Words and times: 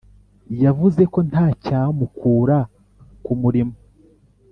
yavuze 0.63 1.01
ko 1.13 1.19
nta 1.29 1.45
cyamukura 1.63 2.57
ku 3.23 3.31
murimo 3.41 3.75